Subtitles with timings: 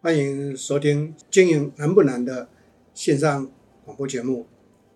[0.00, 2.48] 欢迎收听《经营难不难》的
[2.94, 3.50] 线上
[3.84, 4.46] 广播节目，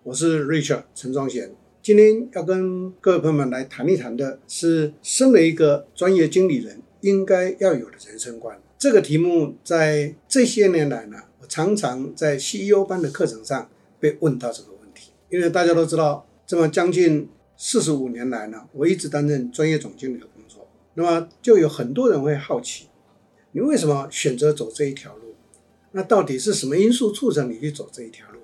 [0.01, 1.53] 我是 Richard 陈庄贤。
[1.81, 8.57] 今天要跟各位朋友们来谈一谈的是，身为一个专业经理人应该要有的人生观。
[8.77, 15.11] 这个题目在这些年来呢，我常常在 CEO 班的课程上被问到这个问题。
[15.29, 17.27] 因为大家都知道，这么将近
[17.57, 22.87] 四十五年来呢，我一直担任专业总经理的工作，那么就有很多人会好奇。
[23.53, 25.35] 你为什么选择走这一条路？
[25.91, 28.39] 那到底是什么因素促成你去走这一条路？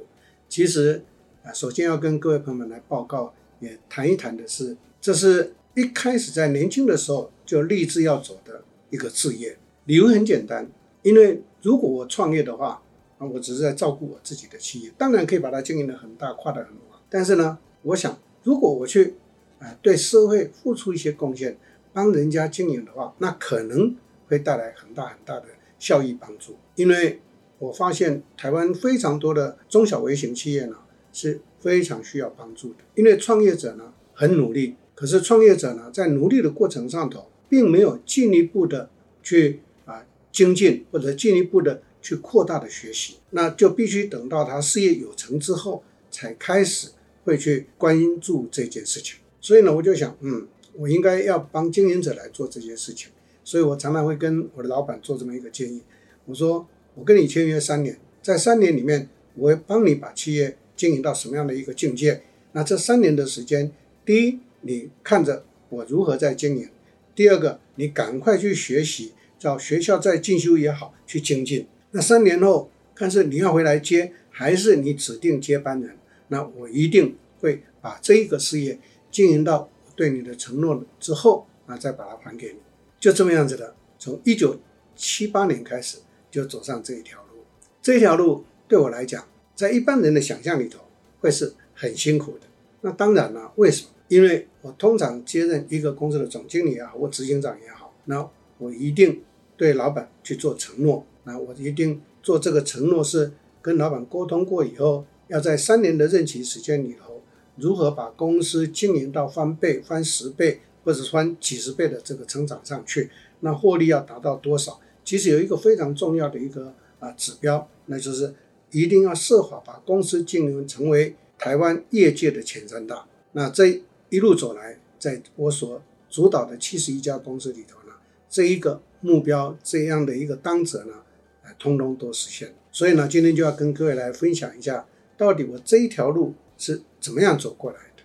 [0.47, 1.03] 其实
[1.43, 9.57] 啊，首先要跟各位朋友们来报告，也谈一谈的是，这是一开始在年轻的时候就立志要走的一个事业。
[9.85, 10.69] 理由很简单，
[11.01, 12.79] 因为如果我创业的话，
[13.17, 16.99] 啊，我只是在照顾我自己的企业，当然可以把它经营的很大，跨得很大。
[17.09, 19.15] 但是呢，我想如果我去
[19.57, 21.57] 啊对社会付出一些贡献，
[21.91, 23.95] 帮人家经营的话，那可能。
[24.29, 27.19] 会带来很大很大的效益帮助，因为
[27.57, 30.77] 我发现台湾非常多的中小微型企业呢
[31.11, 38.89] 是非常需要帮助的，因为创业者呢很努力，可是创业者呢在努力的过程上头，并没有进一步的
[39.23, 46.89] 去啊精进或者进一步的去扩大的学习，那就必须等到他事业有成之后，才开始
[47.25, 49.19] 会去关注这件事情。
[49.41, 53.09] 所以呢，我就想，嗯，我应该要帮经营者来做这件事情。
[53.49, 55.81] 所以我常常会跟我的老板做这么一个建议，
[56.25, 62.21] 我说我跟你签约三年，在三年里面，我会帮你把企业经营到什么样的一个境界。
[62.51, 63.71] 那这三年的时间，
[64.05, 66.67] 第一，你看着我如何在经营；
[67.15, 71.65] 第二个，你赶快去学习，找学校再进修也好，去精进。
[71.89, 75.97] 那三年后，看是你要回来接，还是你指定接班人，
[76.27, 78.77] 那我一定会把这一个事业
[79.09, 82.59] 经营到对你的承诺之后，那再把它还给你。
[82.99, 84.59] 就这么样子的，从一九
[84.95, 85.99] 七八年开始
[86.29, 87.43] 就走上这一条路。
[87.81, 90.79] 这一条路对我来讲，在一般人的想象里头，
[91.21, 92.41] 会是很辛苦的。
[92.81, 93.89] 那当然了，为什么？
[94.09, 99.23] 因为我通常接任一个公司的总经理也好，或执行长也好，那我一定
[99.55, 101.05] 对老板去做承诺。
[101.23, 103.31] 那我一定做这个承诺是
[103.61, 107.21] 跟老板沟通过以后，要在三年的任期时间里头，
[107.55, 110.59] 如何把公司经营到翻倍、翻十倍。
[110.89, 113.11] 或者翻几十倍的这个成长上去，
[113.41, 114.79] 那获利要达到多少？
[115.05, 118.33] 其实有一个非常重要的一个啊指标，那就是
[118.71, 123.05] 一定要设法把公司经营成为台湾业界的前三大。
[123.33, 125.79] 那这一路走来，在我所
[126.09, 127.93] 主导的七十一家公司里头呢，
[128.27, 130.95] 这一个目标这样的一个当责呢，
[131.43, 132.55] 啊，通通都实现。
[132.71, 138.01] 所以呢，今天就要跟各位来分享一下，到底我这一条路是怎么样走过来的。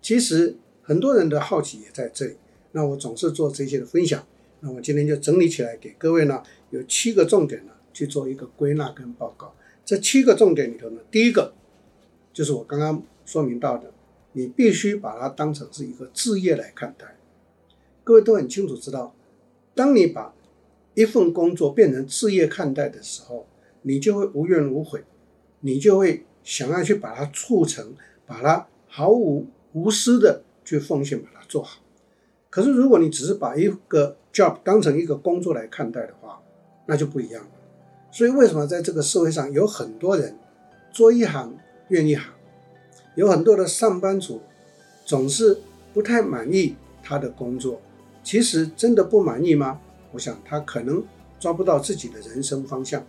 [0.00, 0.54] 其实。
[0.90, 2.36] 很多人的好奇也在这里，
[2.72, 4.26] 那我总是做这些的分享，
[4.58, 9.54] 那我今天就整理起来给各位呢，有七个重点呢去做一个归纳跟报告。
[9.84, 11.54] 这七个重点里头呢，第一个
[12.32, 13.92] 就是我刚刚说明到的，
[14.32, 17.16] 你必须把它当成是一个志业来看待。
[18.02, 19.14] 各位都很清楚知道，
[19.76, 20.34] 当你把
[20.94, 23.46] 一份工作变成志业看待的时候，
[23.82, 25.04] 你就会无怨无悔，
[25.60, 27.94] 你就会想要去把它促成，
[28.26, 30.42] 把它毫无无私的。
[30.70, 31.80] 去奉献把它做好，
[32.48, 36.40] 可是如果你只是把一个 job 当成一个工作来看待的话，
[36.86, 37.50] 那就不一样了。
[38.12, 40.38] 所以为什么在这个社会上有很多人
[40.92, 42.32] 做一行怨一行，
[43.16, 44.40] 有很多的上班族
[45.04, 45.58] 总是
[45.92, 47.80] 不太满意他的工作？
[48.22, 49.80] 其实真的不满意吗？
[50.12, 51.02] 我想他可能
[51.40, 53.04] 抓不到自己的人生方向。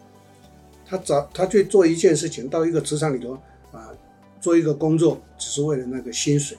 [0.84, 3.38] 他找他去做一件事情，到一个职场里头
[3.72, 3.94] 啊，
[4.40, 6.58] 做一个工作，只是为了那个薪水。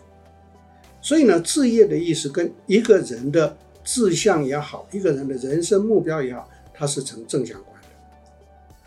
[1.02, 7.88] 所以呢，志业的意思跟一个人的志向也好，一个人的人生目标也好，它是成正相关的。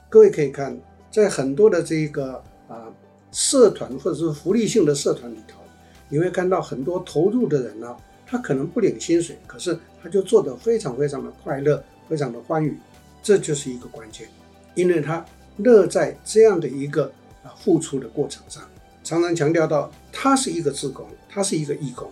[0.08, 0.80] 各位可以看，
[1.12, 2.88] 在很多的这个啊
[3.34, 5.60] 社团或者是福利性的社团里头，
[6.08, 7.94] 你会看到很多投入的人呢，
[8.26, 12.78] 他可能不领薪水，可是他就做得非常非常的快乐，非常的欢愉，
[13.22, 14.26] 这就是一个关键，
[14.74, 15.26] 因为他
[15.58, 17.12] 乐在这样的一个
[17.44, 18.64] 啊付出的过程上。
[19.06, 22.10] 常常强调到，他是一个志工，他是一个义工。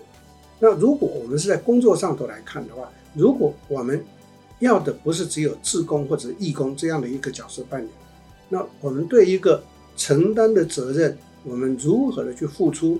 [0.59, 4.01] 那如果我们是在工作上头来看的话，如果我们
[4.59, 7.89] 要的不是只有志工或者义工这样的一个角色扮演，
[8.47, 9.61] 那我们对一个
[9.97, 12.99] 承担的责任，我们如何的去付出？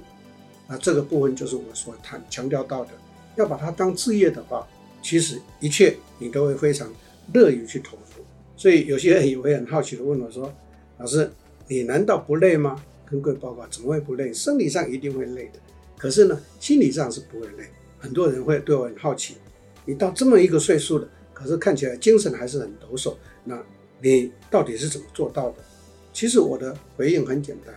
[0.68, 2.92] 那这个部分就是我所谈强调到的，
[3.36, 4.68] 要把它当志业的话，
[5.04, 6.92] 其实一切你都会非常
[7.34, 8.24] 乐于去投入。
[8.58, 10.52] 所以有些人也会很好奇的问我说
[10.98, 11.32] ：“老师，
[11.68, 14.34] 你难道不累吗？”跟各位报告，怎么会不累？
[14.34, 15.60] 生理上一定会累的，
[15.98, 17.66] 可是呢，心理上是不会累。
[18.00, 19.36] 很多人会对我很好奇，
[19.86, 23.16] 你到这么一个岁数了，可是看起来精神还是很抖擞。
[23.44, 23.62] 那
[24.02, 25.58] 你到底是怎么做到的？
[26.12, 27.74] 其实我的回应很简单，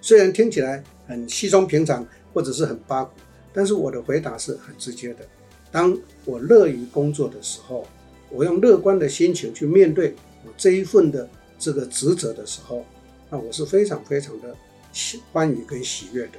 [0.00, 3.12] 虽然听起来很稀松平常或者是很八股，
[3.52, 5.26] 但是我的回答是很直接的。
[5.72, 7.86] 当我乐于工作的时候，
[8.28, 11.28] 我用乐观的心情去面对我这一份的
[11.58, 12.84] 这个职责的时候，
[13.30, 14.54] 那我是非常非常的
[14.92, 16.38] 喜欢愉跟喜悦的。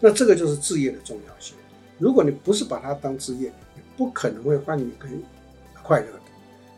[0.00, 1.56] 那这个就是置业的重要性。
[1.98, 5.22] 如果你不是把它当置业，你不可能会欢愉跟
[5.82, 6.20] 快乐的。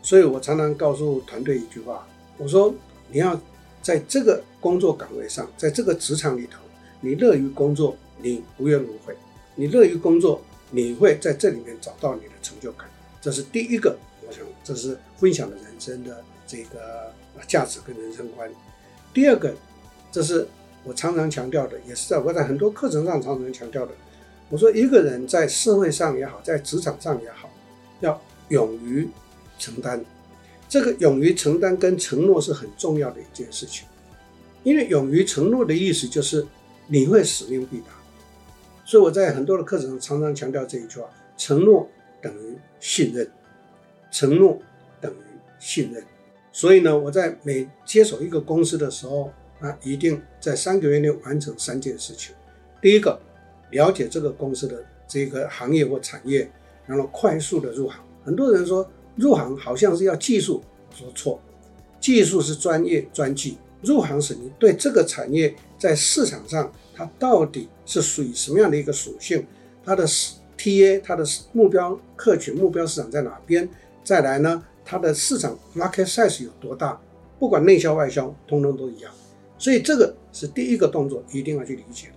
[0.02, 2.06] 所以我常常告诉团队一句话，
[2.36, 2.74] 我说
[3.10, 3.40] 你要
[3.82, 6.60] 在这个工作岗位上，在这个职场里头，
[7.00, 9.14] 你乐于工作，你无怨无悔；
[9.54, 10.42] 你乐于工作。
[10.70, 12.86] 你会在这里面找到你的成就感，
[13.22, 13.96] 这是第一个。
[14.26, 17.10] 我想这是分享的人生的这个
[17.46, 18.50] 价值跟人生观。
[19.14, 19.54] 第二个，
[20.12, 20.46] 这是
[20.84, 23.92] 我常常强调的，也是在我在很多课程上常常强调的。
[24.48, 27.50] 我说一个人在社会上也好，在职场上也好，
[28.00, 29.08] 要勇于
[29.58, 30.02] 承担。
[30.68, 33.86] 这个勇于承担跟承诺是很重要的一件事情，
[34.62, 36.46] 因为勇于承诺的意思就是
[36.86, 37.86] 你会使命必达。
[38.84, 41.86] 所以我在很多的课程上常常强调这一句话：承诺
[42.22, 43.30] 等于信任，
[44.10, 44.58] 承诺
[45.00, 46.02] 等于信任。
[46.52, 49.30] 所以呢，我在每接手一个公司的时候，
[49.60, 52.34] 那，一定在三个月内完成三件事情。
[52.80, 53.18] 第一个，
[53.70, 56.50] 了解这个公司的这个行业或产业，
[56.86, 58.00] 然后快速的入行。
[58.24, 60.62] 很多人说入行好像是要技术，
[60.94, 61.40] 说错，
[62.00, 66.72] 技术是专业专技，入行是你对这个产业在市场上。
[66.94, 69.46] 它到底是属于什么样的一个属性？
[69.84, 73.68] 它的 TA，它的目标客群、目标市场在哪边？
[74.02, 77.00] 再来呢，它的市场 market size 有多大？
[77.38, 79.12] 不管内销外销，通通都一样。
[79.58, 82.08] 所以这个是第一个动作，一定要去理解。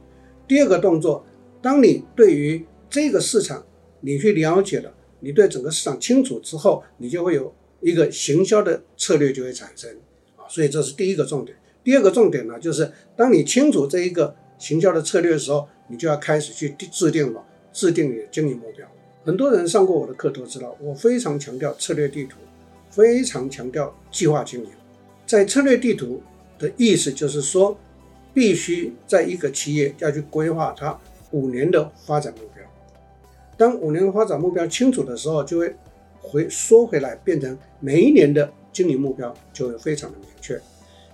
[0.48, 1.26] 第二个动作，
[1.62, 3.66] 当你对于这个市场
[4.02, 9.90] 你去了解了，你对整个市场清楚之后，你就会有一个行销的策略就会产生
[10.38, 10.48] 啊。
[10.48, 11.58] 所以这是第一个重点。
[11.84, 14.36] 第二个重点呢，就是当你清楚这一个。
[14.62, 18.88] 行销的策略的时候，你就要开始去制定了，制定你的经营目标。
[19.24, 22.38] 很多人上过我的课都知道，我非常强调策略地图，
[22.92, 24.70] 非常强调计划经营。
[25.26, 26.22] 在策略地图
[26.62, 27.78] 的意思就是说，
[28.34, 30.98] 必须在一个企业要去规划它
[31.32, 32.64] 五年的发展目标。
[33.58, 35.76] 当五年的发展目标清楚的时候，就会
[36.22, 40.58] 回缩回来，变成每一年的经营目标就会非常的明确。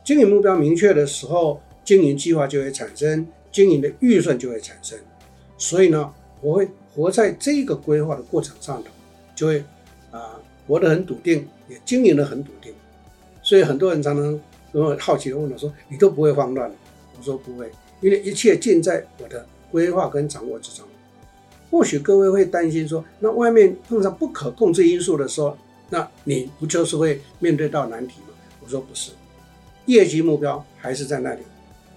[0.04, 3.26] 经营目标明确的时候，经营计划就会产生。
[3.50, 5.00] 经营的预算就会产生，
[5.58, 8.90] 所以呢，我会活在这个规划的过程上头，
[9.34, 9.64] 就会
[10.12, 12.72] 啊活得很笃定，也经营得很笃定。
[13.42, 14.40] 所以很多人常常
[14.72, 16.72] 跟我好奇地问我说：“你都不会慌乱？”
[17.18, 17.72] 我说：“不会，
[18.02, 20.86] 因为一切尽在我的规划跟掌握之中。”
[21.70, 25.58] 或许各位会担心说：“那外面碰上不可控制因素的时候，
[25.90, 28.28] 那你不就是会面对到难题吗？”
[28.64, 29.12] 我说：“不是，
[29.86, 31.42] 业绩目标还是在那里。”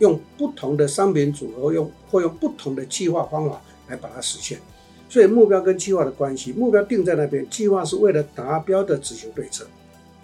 [0.00, 4.58] 用不同的商品组合，用或用不同的计划方法来把它实现。
[5.10, 9.66] 所以目标跟计划的关系，目标定在那边，计划是为了达标的执行对策。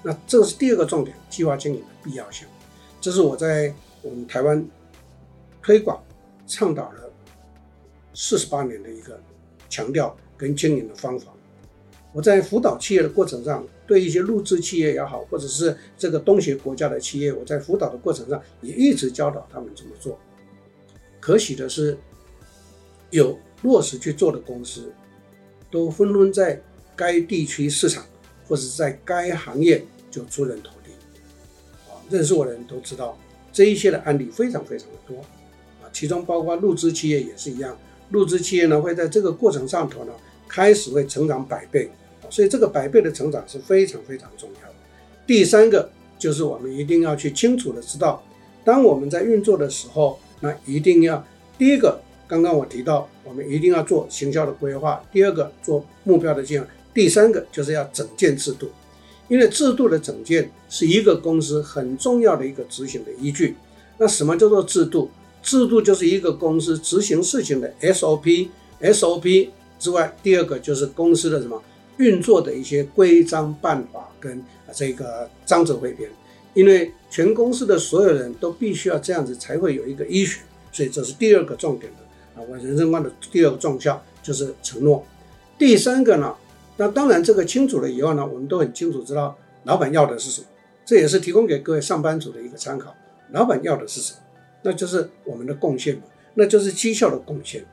[0.07, 2.47] 那这是第二个重点，计划经营的必要性。
[3.01, 4.65] 这是我在我们台湾
[5.61, 6.01] 推广
[6.47, 7.11] 倡导了
[8.15, 9.21] 四十八年的一个
[9.69, 11.33] 强调跟经营的方法。
[12.13, 20.17] 我在辅导企业的过程上，对一些入资企业也好，或者是这个东协国家的企业，我在辅导的过程上也一直教导他们怎么做。
[21.19, 21.99] 可喜的是，
[23.11, 24.93] 有落实去做的公司，
[25.69, 26.63] 都纷纷在
[26.95, 28.07] 该地区市场
[28.47, 29.85] 或者在该行业
[30.17, 30.91] 就出人头地。
[31.91, 33.19] 啊，认识我的人都知道，
[33.53, 35.19] 这一些的案例非常非常的多。
[35.83, 37.77] 啊，其中包括入资企业也是一样，
[38.11, 40.13] 入资企业呢会在这个过程上头呢，
[40.49, 41.91] 开始会成长百倍。
[42.29, 44.75] 所以这个百倍的成长是非常非常重要的。
[45.27, 48.21] 第三个就是我们一定要去清楚的知道，
[48.65, 51.25] 当我们在运作的时候，那一定要
[51.57, 58.69] 第一个，刚刚我提到，我们一定要做行销的规划；第二个，做目标的计划；第三个就是要整建制度，
[59.29, 63.57] 因为制度的整建是一个公司很重要的一个执行的依据。
[63.99, 65.11] 那什么叫做制度？
[65.43, 71.63] 制度就是一个公司执行事情的 SOP，SOP 之外，第二个就是公司的什么？
[71.99, 76.11] 运作的一些规章办法跟这个章则汇编，
[76.53, 85.07] 因为全公司的所有人都必须要这样子才会有一个依循，所以这是第二个重点的啊，我人生观的第二个重效就是承诺。
[85.57, 86.35] 第三个呢，
[86.77, 90.47] 那当然这个清楚了以后呢，我们都很清楚知道老板要的是什么，
[90.85, 92.95] 这也是提供给各位上班族的一个参考。
[93.33, 94.19] 老板要的是什么？
[94.63, 96.03] 那就是我们的贡献嘛，
[96.35, 97.65] 那就是绩效的贡献。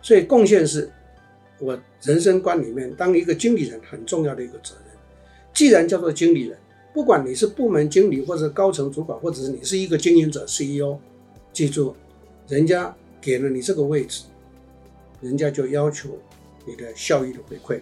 [0.00, 0.90] 所以贡献是。
[1.58, 4.92] 我人生观里面，当一个经理人很重要的一个责任。
[5.54, 6.58] 既然叫做经理人，
[6.92, 10.98] 不管你是部门经理或者高层主管，或者是你是一个经营者 CEO，
[11.52, 11.94] 记住，
[12.48, 14.24] 人家给了你这个位置，
[15.20, 16.18] 人家就要求
[16.66, 17.80] 你的效益的回馈，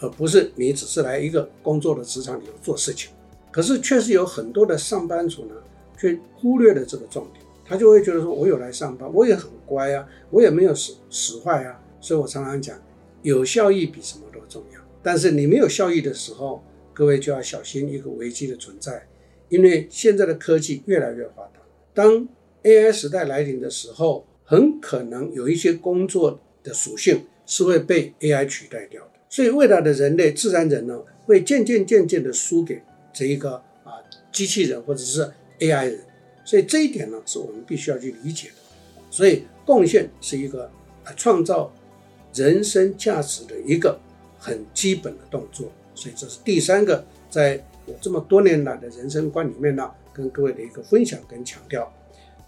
[0.00, 3.10] 而不是你只是来一个工作的职场里头做事情。
[3.50, 5.54] 可是确实有很多的上班族呢，
[5.98, 11.80] 却忽略了这个重点，他就会觉得说，我有来上班，我也很乖啊，我也没有使使坏啊。
[12.00, 12.80] 所以我常常讲，
[13.22, 14.80] 有效益比什么都重要。
[15.02, 16.62] 但是你没有效益的时候，
[16.94, 19.06] 各位就要小心一个危机的存在，
[19.48, 21.60] 因为现在的科技越来越发达。
[21.92, 22.28] 当
[22.62, 29.09] AI 时代来临的时候，很可能有一些工作的属性是会被 AI 取代掉。
[29.30, 32.82] 所以未来的人类自然人呢，会渐渐渐渐的输给
[33.12, 33.94] 这一个啊
[34.32, 36.00] 机器人或者是 AI 人。
[36.44, 38.54] 所以这一点呢，是我们必须要去理解的。
[39.08, 40.68] 所以贡献是一个
[41.16, 41.72] 创造
[42.34, 43.98] 人生价值的一个
[44.36, 45.70] 很基本的动作。
[45.94, 51.92] 所以这是第三个，在我这么多年来的人生观里面呢，跟各位的一个分享跟强调。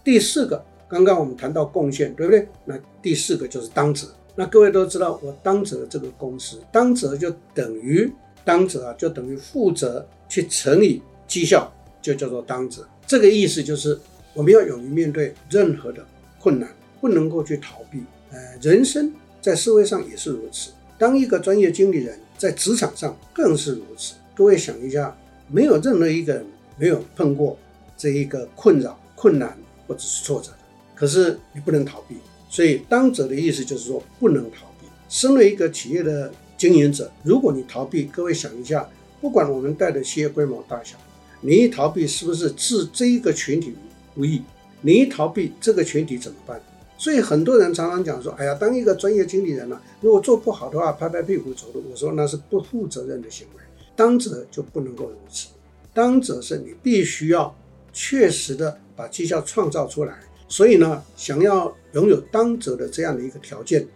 [0.03, 2.45] 第四个，刚刚我们谈到贡献，对不对？
[2.65, 4.05] 那第四个就是当值。
[4.35, 8.11] 那各位都知道，我当责这个公司，当责就等于
[8.43, 11.71] 当责啊，就等于负责去乘以绩效，
[12.01, 12.87] 就叫做当责。
[13.05, 13.99] 这个意思就是
[14.33, 16.05] 我们要勇于面对任何的
[16.39, 18.03] 困难，不能够去逃避。
[18.31, 20.71] 呃，人生在社会上也是如此。
[20.97, 22.17] 当一个专业经理人。
[22.35, 24.15] 在职场上更是如此。
[24.35, 25.15] 各位想一下，
[25.47, 26.45] 没有任何一个人
[26.77, 27.57] 没有碰过
[27.95, 30.57] 这一个困扰、困难或者是挫折的。
[30.93, 32.17] 可是你不能逃避，
[32.53, 34.85] 所以当责的意思就是说不能逃避。
[35.09, 38.87] 身为一个企业的经营者，如果你逃避，各位想一下，
[39.19, 40.95] 不管我们带的企业规模大小，
[41.41, 43.75] 你一逃避是不是置这一个群体于
[44.13, 44.43] 不义？
[44.81, 46.61] 你一逃避，这个群体怎么办？
[46.95, 53.63] 所以很多人常常讲说：“哎呀，当一个专业经理人呢、如果做不好的话，拍拍屁股走路。”我说那是不负责任的行为。
[53.95, 55.47] 当责就不能够如此，
[55.91, 57.55] 当责是你必须要
[57.91, 60.19] 确实的把绩效创造出来。
[60.53, 63.87] 所以呢，想要拥有当责的这样的一个条件，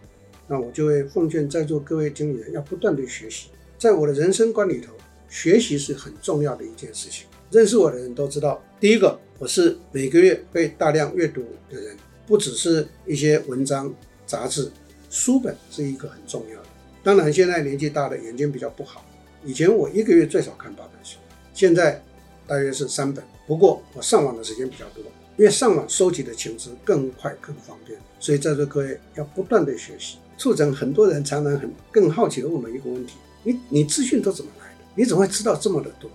[0.47, 3.49] 那我就会奉劝在座各位经理人要不断的学习。
[3.77, 4.91] 在我的人生观里头，
[5.29, 7.27] 学习是很重要的一件事情。
[7.51, 11.95] 认识我的人都知道，第一个，我是每个月会大量阅读的人。
[12.25, 13.93] 不只是一些文章、
[14.25, 14.71] 杂志、
[15.11, 16.67] 书本是一个很重要的。
[17.03, 19.05] 当然，现在年纪大了，眼睛比较不好。
[19.45, 21.19] 以前我一个月最少看八本书，
[21.53, 22.03] 现在
[22.47, 23.23] 大约是三本。
[23.45, 25.03] 不过我上网的时间比较多，
[25.37, 27.97] 因为上网收集的情资更快更方便。
[28.19, 30.17] 所以在座各位要不断的学习。
[30.39, 34.85] 促成很多人常常很更好奇的问我们一个问题：你你资讯都怎么来的？
[34.93, 36.11] 你怎么会知道这么的多？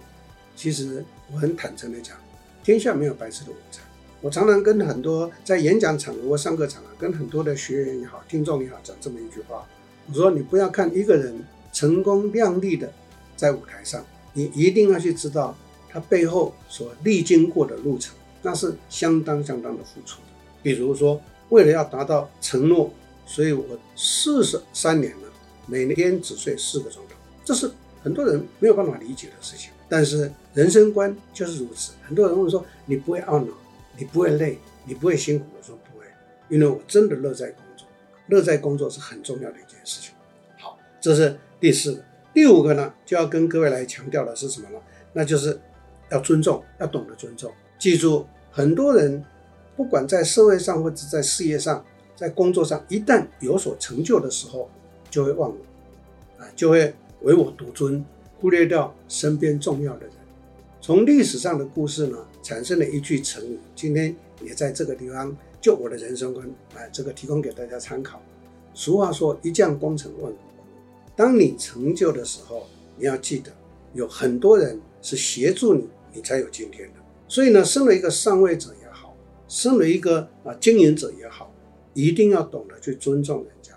[0.55, 2.17] 其实我很坦诚的讲，
[2.63, 3.83] 天下没有白吃的午餐。
[4.21, 9.67] 我常常跟很多在演讲场合或上课场合，跟很多的学员也好、听众也好，讲这么一句话：
[10.07, 12.93] 我说，你不要看一个人成功亮丽的
[13.37, 15.57] 在舞台上，你一定要去知道
[15.89, 20.27] 他背后所历经过的路程，那是相当相当的付出的。
[20.63, 22.93] 比如说，为了要达到承诺，
[23.25, 23.65] 所以我
[23.97, 25.29] 四十三年了，
[25.67, 27.71] 每天只睡四个钟头，这是
[28.03, 29.71] 很多人没有办法理解的事情。
[29.89, 31.93] 但是人生观就是如此。
[32.03, 33.53] 很多人问说：你不会懊恼？
[33.99, 35.45] 你不会累，你不会辛苦。
[35.59, 36.07] 我说不会，
[36.49, 37.87] 因为我真的乐在工作，
[38.29, 40.13] 乐在工作是很重要的一件事情。
[40.59, 42.03] 好，这是第四个。
[42.33, 44.79] 第五个呢，就要跟各位来强调的是什么呢？
[45.13, 45.61] 那就是
[46.11, 47.53] 要尊重，要懂得尊重。
[47.83, 49.25] 记住，很多人
[49.77, 51.85] 不管在社会上或者在事业上，
[52.15, 54.71] 在工作上，一旦有所成就的时候，
[55.11, 58.05] 就会忘我，啊，就会唯我独尊，
[58.39, 60.13] 忽略掉身边重要的人。
[60.81, 68.23] 从历史上的故事呢，产生了一句成语，今天也在这个地方就我的人生观啊，这个提供给大家参考。
[68.75, 70.63] 俗话说“一将功成万骨枯”，
[71.17, 72.65] 当你成就的时候，
[72.97, 73.51] 你要记得
[73.93, 77.02] 有很多人是协助你，你才有今天的。
[77.33, 79.17] 所以呢，身为一个上位者也好，
[79.49, 81.51] 身为一个啊经营者也好，
[81.95, 83.73] 一定要懂得去尊重人家。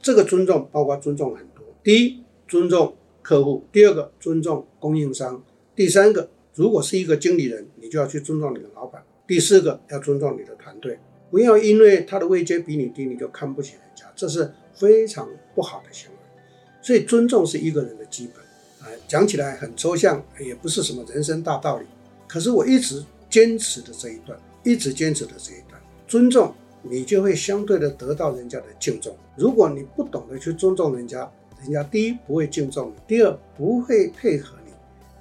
[0.00, 5.42] 这个尊重包括尊重很多：第一，尊重客户；第二个，尊重供应商；
[5.76, 6.30] 第三个。
[6.54, 9.04] 如果是一个经理人，你就要去尊重你的老板。
[9.26, 10.98] 第四个，要尊重你的团队，
[11.30, 16.16] 不要因为他的位阶比你低，你就看不起人家，这是非常不好的行为。
[16.80, 18.36] 所以，尊重是一个人的基本。
[18.80, 21.84] 啊，讲起来很抽象，也不是什么人生大道理。
[22.34, 23.00] 可是我一直
[23.30, 29.16] 坚持的这一段，一直坚持的这一段，尊重你就会相对的得到人家的敬重。
[29.36, 31.30] 如果你不懂得去尊重人家，
[31.62, 34.72] 人家第一不会敬重你，第二不会配合你。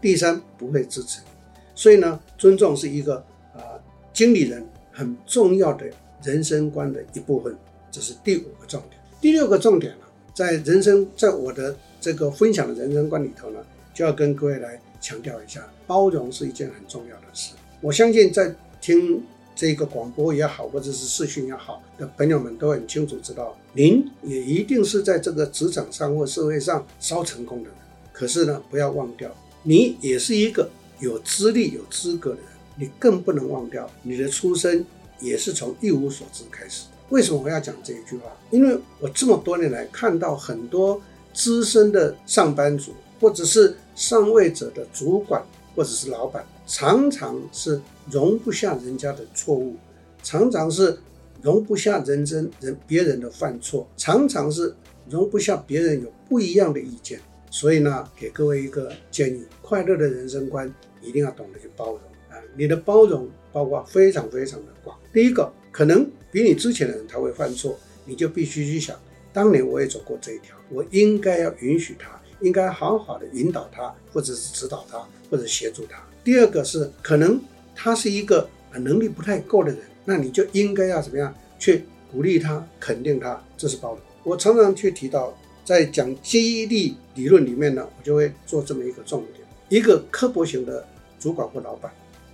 [0.02, 1.28] 第三，不会支持你，
[1.76, 3.18] 所以呢，尊重是一个
[3.54, 5.86] 啊、呃、经理人很重要的
[6.24, 7.56] 人生观的一部分，
[7.92, 9.00] 这是第五个重点。
[9.22, 13.60] 第六个重点呢，在人生，在我的这个分享的人生观里头呢，
[13.94, 17.52] 就要跟各位来强调一下，包容是一件很重要的事。
[17.82, 19.22] 我相信在听
[19.54, 27.78] 这个广播也好，或者是视讯也好的朋友们都很清楚知道，您也一定是在这个职场上或社会上稍成功的人。
[28.14, 29.30] 可是呢，不要忘掉，
[29.64, 30.70] 你也是一个
[31.00, 32.46] 有资历、有资格的人。
[32.76, 34.84] 你更不能忘掉，你的出身
[35.20, 36.86] 也是从一无所知开始。
[37.10, 38.32] 为什么我要讲这一句话？
[38.50, 41.00] 因为我这么多年来看到很多
[41.34, 45.44] 资深的上班族，或者是上位者的主管，
[45.76, 49.76] 或者是老板，常常是容不下人家的错误，
[50.22, 50.98] 常常是
[51.42, 54.76] 容不下人真人别人的犯错，常常是
[55.10, 57.20] 容不下别人有不一样的意见。
[57.52, 62.42] 所以呢，给各位一个建议：快乐的人生观一定要懂得去包容啊！
[62.58, 64.98] 你的包容包括非常非常的广。
[65.14, 68.98] 第一个，可能比你之前的人他会犯错，你就必须去想，
[69.32, 75.98] 当年我也走过这一条，我应该要允许他，应该好好的引导他，或者是指导他，或者协助他。
[76.24, 77.42] 第二个是，可能
[77.76, 84.00] 他是一个能力不太够的人，那你就应该要怎么样去鼓励他、肯定他，这是包容。
[84.24, 85.36] 我常常去提到。
[85.66, 90.86] 在讲激励理论里面呢，我就会做这么一个重点：一个刻薄型的
[91.18, 91.90] 主管或老板，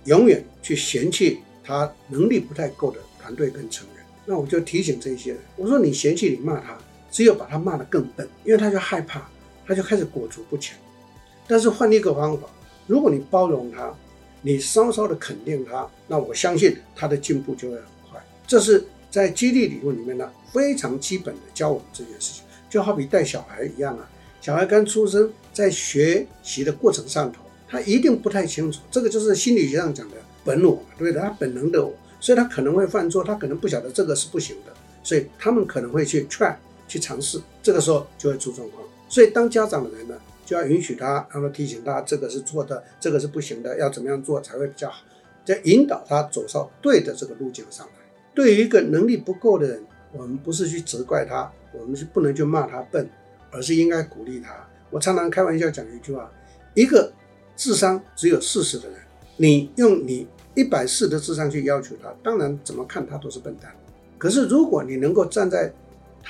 [0.06, 4.04] 永远去嫌弃他能力不太够的团队跟成员。
[4.26, 6.76] 那我就提醒这些人，我说你嫌弃你骂他，
[7.08, 9.30] 只有把他骂得更笨，因为他就害怕，
[9.70, 10.76] 他就开始裹足不前。
[11.46, 12.48] 但是换一个方法，
[12.88, 13.94] 如果你包容他，
[14.42, 18.20] 你稍稍的肯定他，那我相信他的进步就会很快。
[18.48, 22.42] 这是在激励理论里面呢，非常基本的教我们这件事情。
[22.68, 24.10] 就好比带小孩一样啊，
[24.40, 31.22] 小孩刚出生，在学习的过程上头，他一定不太清楚，这个就是心理学上讲的本我，对不对？
[31.22, 34.72] 他本能的我，所以他可能会犯错，他可能不晓得这个是不行的，
[35.04, 36.54] 所以他们可能会去 try
[36.88, 38.82] 去尝试，这个时候就会出状况。
[39.10, 40.14] 所以当家长的人呢，
[40.46, 45.02] 就要允许他，然后提醒他这个是错的，这个是不行的，要怎么样做才会比较好，
[45.44, 47.92] 在引导他走上对的这个路径上来。
[48.34, 51.52] 对于一个能力不够的人，我们不是去责怪他。
[51.72, 53.08] 我们是不能就骂他笨，
[53.52, 54.52] 而是应该鼓励他。
[54.90, 56.28] 我常常开玩笑讲一句话：
[56.74, 57.12] 一个
[57.56, 58.98] 智商只有四十的人，
[59.36, 63.72] 你用你一百四的智商去要求他，当然怎么看他都是笨蛋。
[64.18, 65.72] 可是如果你能够站在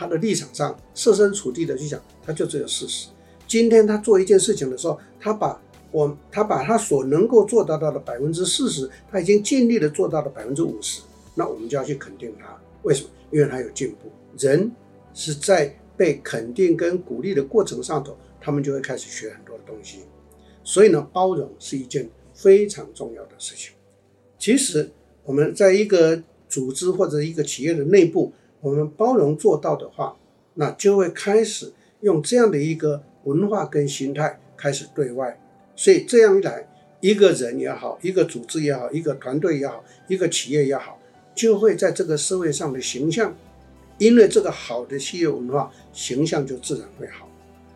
[0.01, 3.09] 他的立场上，设身处地的去想，他就只有四十。
[3.47, 5.61] 今天他做一件事情的时候，他把
[5.91, 11.03] 我他把他所能够做到到的百分之四十，他已经尽力的做到了百分之五十，
[11.35, 12.59] 那我们就要去肯定他。
[12.83, 13.11] 为什么？
[13.31, 14.11] 因为他有进步。
[14.39, 14.73] 人。
[15.13, 19.99] 是在被肯定跟鼓励的过程上头，他们就会开始学很多的东西。
[20.63, 23.75] 所以呢，包容是一件非常重要的事情。
[24.39, 24.89] 其实
[25.25, 30.17] 我们在一个组织或者一个企业的内部，我们包容做到的话，
[30.55, 35.41] 那就会开始用这样的一个文化跟心态开始对外。
[35.75, 36.69] 所以这样一来，
[37.01, 40.99] 一个人也好，一个组织也好，一个团队也好，一个企业也好，
[41.35, 43.35] 就会在这个社会上的形象。
[43.99, 47.29] 因为这个好的企业文化形象就自然会好，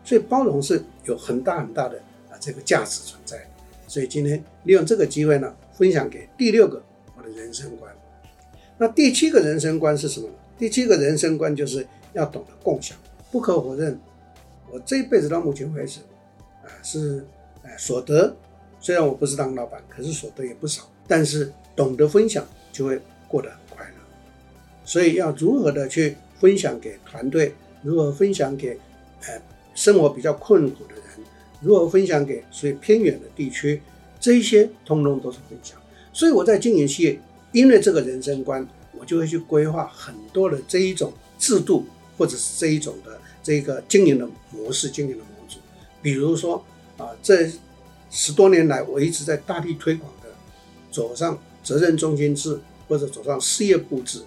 [0.03, 1.97] 所以包容是有很大很大的
[2.31, 3.47] 啊这个价值存在。
[3.87, 6.81] 所以今天利用这个机会呢，分享给第六个
[7.15, 7.95] 我的人生观。
[8.77, 10.33] 那第七个人生观是什么呢？
[10.57, 12.97] 第七个人生观就是要懂得共享。
[13.31, 13.99] 不可否认，
[14.71, 15.99] 我这一辈子到目前为止
[16.63, 17.25] 啊是
[17.63, 18.35] 哎所得，
[18.79, 20.83] 虽然我不是当老板，可是所得也不少。
[21.07, 23.91] 但是懂得分享就会过得很快乐。
[24.83, 28.79] 所以要如何的去分享给团队，如何分享给
[29.27, 29.41] 呃
[29.73, 31.03] 生活比较困苦的人，
[31.61, 33.81] 如何分享给所以偏远的地区，
[34.19, 35.77] 这一些通通都是分享。
[36.13, 37.19] 所以我在经营企业，
[37.55, 41.85] 因为这个人生观，我就会去规划很多的这一种制度，
[42.17, 45.57] 或者是这一种的这个经营的模式、经营的模组。
[46.01, 46.61] 比如说
[46.97, 47.49] 啊，这
[48.11, 50.27] 十多年来，我一直在大力推广的，
[50.91, 54.21] 走上责任中心制，或者走上事业部制。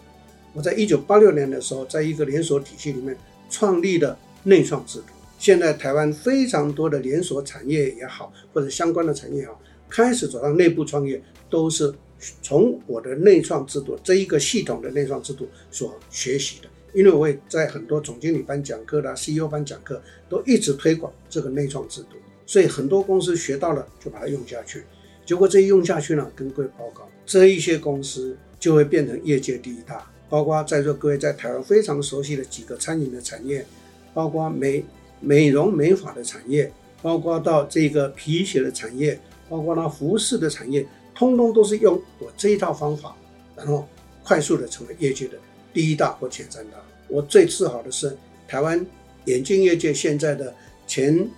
[0.55, 3.15] 我在一九八六年的时候，在一个连锁体系里面
[3.51, 5.09] 创立的内创制度。
[5.39, 11.95] 现在台湾非常多的连锁产业也好，或者相关的产业也好，开始走上内部创业，都是
[12.43, 16.69] 从我的内创制度这一个系统的内创制度所学习的。
[16.95, 24.83] 因为我也在很多总经理班讲课啦、CEO 班讲课，都一直推广这个内创制度，所以很多公司学到了就把它用下去。
[25.27, 30.11] 结果这一用下去呢，跟各位报告，这一些公司就会变成业界第一大。
[30.31, 33.65] 包括在座各位在台湾非常熟悉的几个餐饮的产业，
[34.13, 34.83] 包括美
[35.21, 40.87] 美容美发的产业，包括到这个皮鞋的产业，包括呢服饰的产业，
[41.19, 43.17] 通通都是用我这一套方法，
[43.57, 43.89] 然后
[44.23, 45.37] 快速的成为业界的
[45.73, 46.77] 第一大或前三大。
[47.09, 48.87] 我最自豪的是，台湾
[49.25, 50.55] 眼镜业界现在的
[50.87, 51.29] 前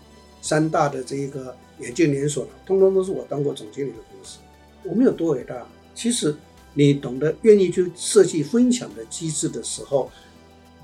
[0.42, 4.38] 三大的这一个眼镜连锁，通通都是我当过总经理的公司。
[4.84, 6.36] 我们有多伟大，其实
[6.74, 10.10] 你懂得愿意去设计分享的机制的时候，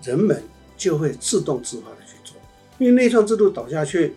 [0.03, 0.43] 人们
[0.75, 2.35] 就会自动自发的去做。
[2.79, 4.15] 因为内创制度倒下去，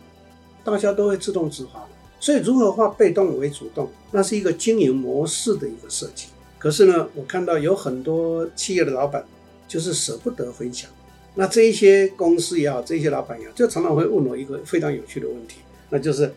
[0.63, 1.85] 大家都会自动自发。
[2.19, 6.27] 所以如何化被动为主动，那是一个经营模式的一个设计。
[6.57, 9.25] 可是呢，我看到有很多企业的老板
[9.67, 10.89] 就是舍不得分享。
[11.35, 16.33] 那这一些公司也好，这些老板也好，就常常会问我一个非常有趣的问题，那就是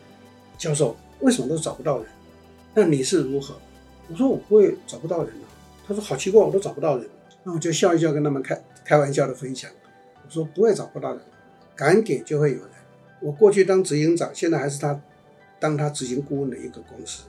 [0.57, 2.07] 教授为什么都找不到人？
[2.73, 3.55] 那你是如何？
[4.09, 5.47] 我说我不会找不到人啊。
[5.85, 7.05] 他说好奇怪，我都找不到人。
[7.43, 9.69] 那我就笑一笑，跟他们开开玩笑的分享。
[10.25, 11.19] 我说不会找不到人，
[11.75, 12.67] 敢给就会有人。
[13.19, 15.01] 我过去当执行长，现在还是他
[15.63, 17.23] 当他执行顾问的一个公司。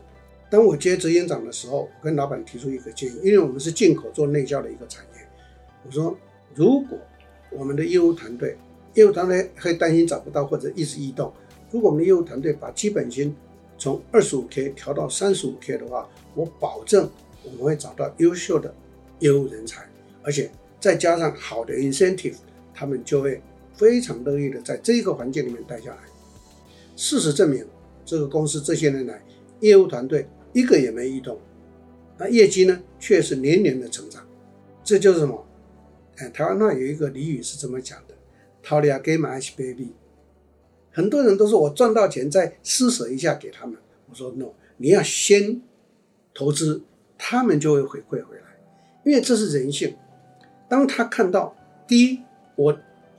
[0.51, 5.20] 当我接执行长的时候，我跟老板提出一个建议，因为我们是进口做内销的一个产业。
[5.87, 6.18] 我说
[6.53, 6.99] 如果
[7.53, 8.57] 我们的业务团队，
[8.94, 11.33] 业务团队会担心找不到或者一直异动。
[11.70, 13.33] 如果我们的业务团队把基本薪
[13.79, 17.09] 从二十五 K 调到三十五 K 的话，我保证
[17.44, 18.75] 我们会找到优秀的
[19.20, 19.87] 业务人才，
[20.25, 22.35] 而且再加上好的 incentive，
[22.75, 23.40] 他们就会
[23.75, 25.99] 非常乐意的在这个环境里面待下来。
[26.97, 27.64] 事实证明，
[28.04, 29.22] 这个公司这些年来
[29.60, 31.38] 业务团队一个也没异动，
[32.18, 34.26] 那业绩呢却是年年的成长。
[34.82, 35.46] 这就是什么？
[36.16, 38.14] 哎，台湾那有一个俚语是这么讲的
[38.62, 39.92] ：“掏里亚给马西 baby。”
[40.92, 43.76] 很多人都说我赚到钱再施舍一下给他们。
[44.08, 45.60] 我说 “no”，你要先
[46.32, 46.82] 投资，
[47.18, 48.44] 他们就会回馈回来，
[49.04, 49.96] 因为这是人性。
[50.68, 51.56] 当他看到
[51.88, 52.20] 第一，
[52.54, 52.78] 我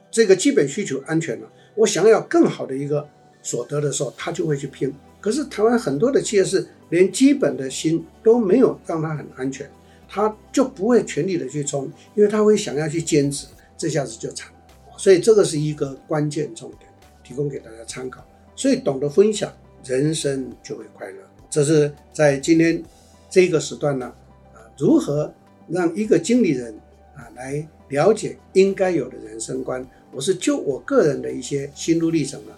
[0.10, 3.10] 这个基本需求安全了，我想要更好的一个
[3.46, 4.92] 所得的时候，他就会去拼。
[5.22, 9.70] 可是台湾很多的企业是连基本的薪都没有，让他很安全。
[10.08, 14.58] 他就不会全力的去冲，因为他会想要去坚持，这下子就惨了。
[14.98, 16.90] 所以这个是一个关键重点，
[17.24, 18.26] 提供给大家参考。
[18.56, 19.52] 所以懂得分享，
[19.84, 21.18] 人生就会快乐。
[21.50, 22.82] 这是在今天
[23.30, 24.12] 这个时段呢，
[24.54, 25.34] 啊，如何
[25.68, 26.74] 让一个经理人
[27.16, 29.86] 啊来了解应该有的人生观。
[30.12, 32.54] 我是就我个人的一些心路历程呢，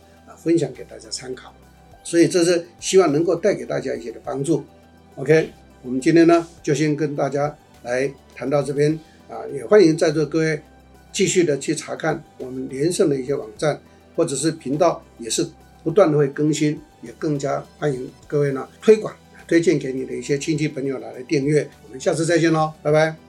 [0.48, 1.54] 分享给大家参考。
[2.04, 4.64] 所以这是希望能够带给大家一些的帮助。
[5.16, 5.52] OK。
[5.84, 10.60] 我们今天呢，就先跟大家来谈到这边啊，也欢迎在座各位
[11.14, 13.80] 继续的去查看我们连胜的一些网站
[14.16, 15.48] 或者是频道，也是
[15.84, 19.16] 不断的会更新，也更加欢迎各位呢推广
[19.48, 21.70] 推荐给你的一些亲戚朋友来来订阅。
[21.86, 23.27] 我们下次再见喽，拜拜。